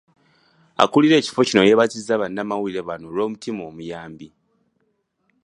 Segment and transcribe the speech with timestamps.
[0.83, 4.27] Akulira ekifo kino yeebazizza bannamawulire bano olw'omutima omuyambi.